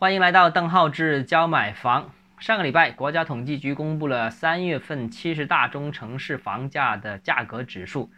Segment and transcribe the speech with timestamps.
[0.00, 2.10] 欢迎来到邓浩志教买房。
[2.38, 8.10] 上个礼拜，国家统计局公布了三月份七十大中城市房价的价格指数。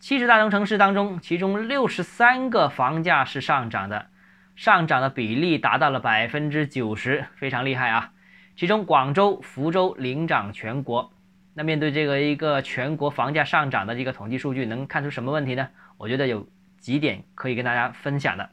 [0.00, 4.06] 七十大中城市当中，其中六十三个房价是上涨的，
[4.56, 8.10] 上涨的比例达到了百分之九十，非常厉害啊！
[8.56, 11.12] 其中广州、福州领涨全国。
[11.54, 15.68] 那面对这个一个全国房价上涨的这个统计数据，能看出什么问题呢？
[15.96, 16.48] 我觉得有
[16.80, 18.50] 几点可以跟大家分享的。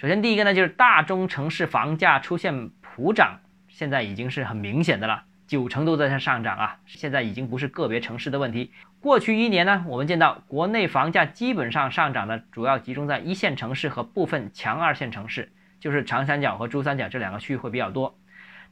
[0.00, 3.38] 首先，第一个呢，就是大中城市房价出现普涨，
[3.68, 6.78] 现在已经是很明显的了，九成都在向上涨啊！
[6.86, 8.72] 现在已经不是个别城市的问题。
[8.98, 18.18] 过去一年呢，我们见到国内房价基本上上涨的主要集中在一线城市和部分强二线城市，就是长三角和珠三角这两个区域会比较多。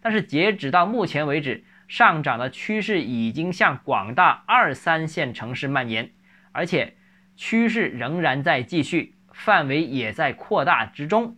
[0.01, 6.11] 但是截止到目前为止，上涨的趋势已经向广大二三线城市蔓延，
[6.53, 6.95] 而且
[7.37, 9.13] 趋势仍然在继续。
[9.39, 11.37] 范围也在扩大之中，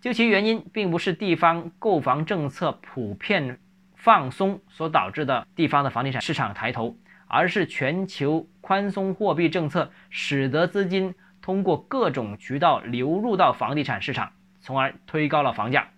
[0.00, 3.60] 究其原因，并不是地方购房政策普遍
[3.94, 6.96] 放松所导致的地方的房地产市场抬头，
[7.28, 15.90] 而是全球宽松货币政策使得资金通过各种渠道流入到房地产市场，从而推高了房价，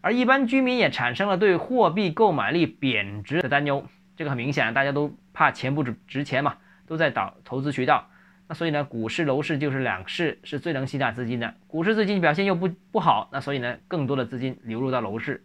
[0.00, 3.86] 而一般居民也产生了对货币购买力贬值的担忧。
[4.16, 8.08] 这个很明显，大家都怕钱不值值钱嘛，都在找投资渠道。
[8.48, 11.54] 那所以呢，股市、楼市就是两市是最能吸纳资金的。
[11.66, 15.44] 股市最近表现又不不好，那所以呢，更多的资金流入到楼市。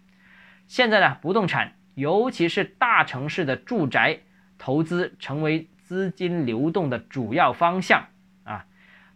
[0.68, 4.20] 现在呢，不动产，尤其是大城市的住宅
[4.58, 8.06] 投资，成为资金流动的主要方向
[8.44, 8.66] 啊。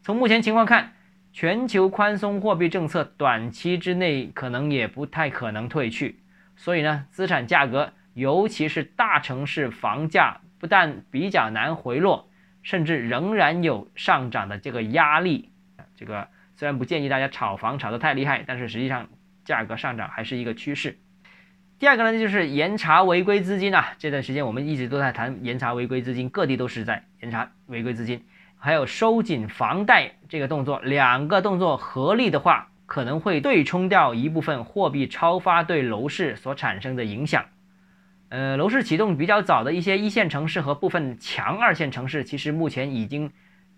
[0.02, 0.94] 从目前情况看，
[1.32, 6.20] 全球宽松货币政策短期之内可能也不太可能退去，
[6.56, 12.30] 所以呢，资产价格，尤其是大城市房价，不但比较难回落。
[12.66, 15.52] 甚至仍然有上涨的这个压力，
[15.96, 19.08] 这个虽然不建议大家炒房炒得太厉害，但是实际上
[19.46, 20.98] 价格上涨还是一个趋势。
[21.78, 28.26] 第二个呢，就是严查违规资金啊，这段时间我们一直都在谈严查违规资金，各地都是在严查违规资金，
[28.58, 37.46] 还有收紧房贷这个动作，两个动作合力的话，可能会对冲掉一部分货币超发对楼市所产生的影响。
[38.36, 43.32] 呃，楼市启动比较早的一些一线城市和部分强二线城市，其实目前已经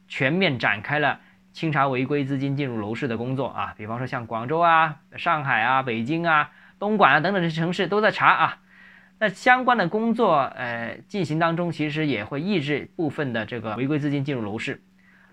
[0.07, 1.19] 全面展开了
[1.53, 3.75] 清查违规资金进入楼市的工作啊。
[3.77, 8.57] 比方说像广州啊、上海啊、北京啊、东莞啊等等这些城市都在查啊。
[9.19, 14.81] 那相关的工作呃进行当中，其实也会抑制部分的这个违规资金进入楼市。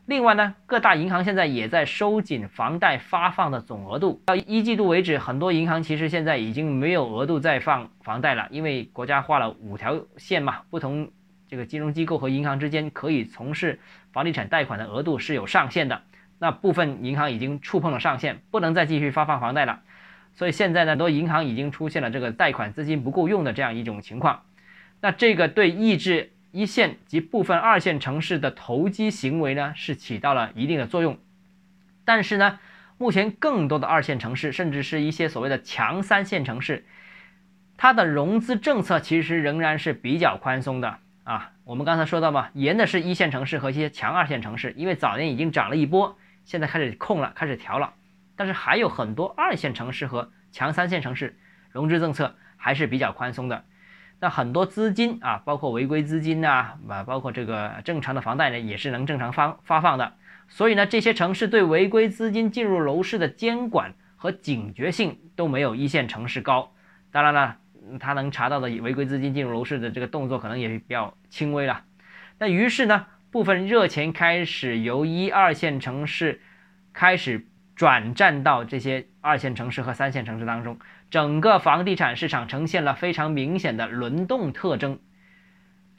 [0.07, 4.23] 另外呢，各大银行现在也在收紧房贷发放的总额度。
[4.27, 11.11] 到一季度为止，很多银行其实现在已经没有额度再放房贷了，因为国家画了五条线嘛，不同
[11.49, 13.81] 这个金融机构和银行之间可以从事
[14.13, 16.03] 房地产贷款的额度是有上限的。
[16.39, 19.81] 那部分银行已经触碰了上限，不能再继续发放房贷了。
[20.35, 24.43] 所以现在呢，很多银行已经出现了这个贷款资金不够用的这样一种情况。
[25.01, 26.33] 那这个对抑制。
[26.55, 31.19] 一线及部分二线城市的投机行为呢，是起到了一定的作用，
[32.05, 32.61] 但是呢，
[32.97, 36.87] 目前更多的二线城市，甚至是一些所谓的强三线城市，
[37.77, 41.51] 它的融资政策其实仍然是比较宽松的啊。
[41.65, 47.95] 我们刚才说到嘛，严的是一线城市和一些强二线城市，因为早年已经涨了一波，现在开始控了，开始调了。
[48.37, 51.37] 但是还有很多二线城市和强三线城市，
[51.73, 53.65] 融资政策还是比较宽松的。
[54.21, 60.15] 那很多资金啊，包括违规资金呐，啊，包括这个正常的房贷呢，也是能正常发发放的。
[60.49, 66.73] 所以呢，这些城市对违规资金进入楼市的监管和警觉性都没有一线城市高。
[67.11, 67.57] 当然了，
[68.01, 71.83] 他能查到的违规资金进入楼市的这个动作可能也比较轻微了。
[72.39, 76.41] 那于是呢，部分热钱开始由一二线城市
[76.93, 80.79] 开始转战到这些二线城市和三线城市当中。
[81.11, 84.99] 整个房地产市场呈现了非常明显的轮动特征，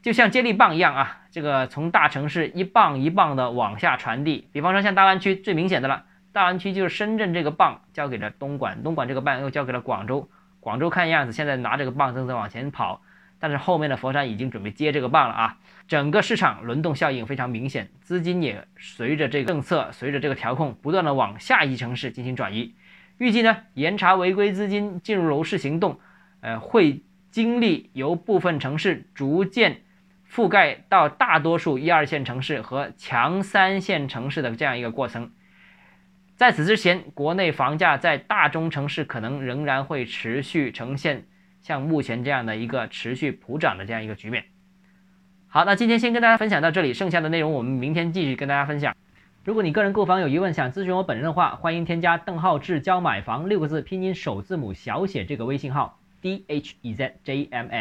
[0.03, 4.47] 就像接力棒一样啊，这个从大城市一棒一棒的往下传递。
[4.52, 10.30] 比方说像大湾区最明显的了，大湾区就是深圳这个棒交给了东莞，东莞这个棒又交给了广州，
[10.60, 13.01] 广州看样子现在拿这个棒正在往前跑，
[13.39, 15.57] 但是后面的佛山已经准备接这个棒了啊。
[15.88, 22.74] 整个市场轮动效应非常明显，资金也随着这个政策，随着这个调控，不断的往下一城市进行转移。
[23.17, 26.00] 预计呢，严查违规资金进入楼市行动，
[26.41, 27.01] 呃，会
[27.31, 29.81] 经历由部分城市逐渐
[30.29, 35.31] 覆盖到大多数一二线城市和强三线城市的这样一个过程。
[36.35, 41.25] 在此之前，国内房价在大中城市可能仍然会持续呈现
[41.61, 44.44] 像目前这样的一个持续普涨的这样一个局面。
[45.47, 48.94] 好，那今天先跟大家分享到这里，剩下的内容我们明天继续跟大家分享。
[49.45, 57.75] 如果你个人购房有疑问，想咨询我本人的话，欢迎添加邓浩志教买房六个字拼音首字母小写这个微信号 d h e z j m f。